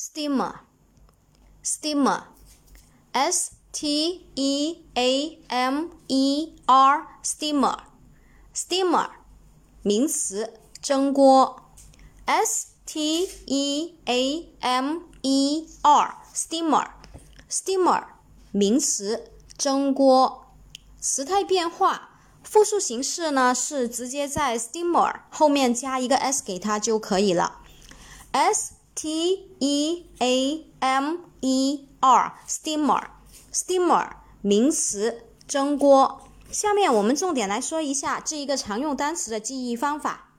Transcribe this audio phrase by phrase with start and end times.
[0.00, 0.60] Steamer,
[1.62, 2.22] steamer,
[3.12, 7.76] s t e a m e r, steamer,
[8.54, 9.10] steamer,
[9.82, 11.62] 名词，蒸锅。
[12.24, 16.86] s t e a m e r, steamer,
[17.50, 18.02] steamer,
[18.52, 20.46] 名词，蒸锅。
[21.02, 27.58] 时态变化，复数形式呢是直接在 steamer 后面加一个 s 给它就可以了。
[28.32, 33.04] s T E A M E R steamer
[33.52, 34.10] steamer
[34.42, 36.22] 名词蒸锅。
[36.50, 40.29] 下面我们重点来说一下这一个常用单词的记忆方法。